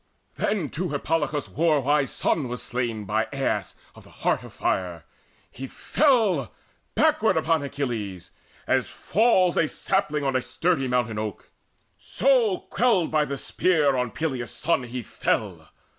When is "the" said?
4.03-4.09, 13.25-13.37